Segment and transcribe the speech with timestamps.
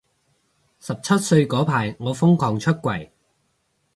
[0.79, 3.11] 十七歲嗰排我瘋狂出櫃